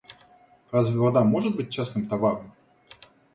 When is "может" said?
1.23-1.55